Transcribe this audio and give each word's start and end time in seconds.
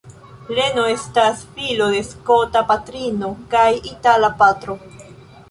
Leno 0.59 0.85
estas 0.93 1.43
filo 1.57 1.89
de 1.97 1.99
skota 2.07 2.65
patrino 2.73 3.31
kaj 3.53 3.69
itala 3.93 4.33
patro. 4.43 4.79